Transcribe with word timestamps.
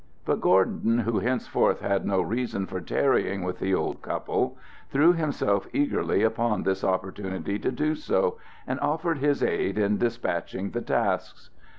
But 0.25 0.41
Gordon, 0.41 0.97
who 0.97 1.19
henceforth 1.19 1.81
had 1.81 2.07
no 2.07 2.23
reason 2.23 2.65
for 2.65 2.81
tarrying 2.81 3.43
with 3.43 3.59
the 3.59 3.75
old 3.75 4.01
couple, 4.01 4.57
threw 4.89 5.13
himself 5.13 5.67
eagerly 5.73 6.23
upon 6.23 6.63
this 6.63 6.83
opportunity 6.83 7.59
to 7.59 7.71
do 7.71 7.93
so, 7.93 8.39
and 8.65 8.79
offered 8.79 9.19
his 9.19 9.43
aid 9.43 9.77
in 9.77 9.99
despatching 9.99 10.71
the 10.71 10.81
tasks. 10.81 11.51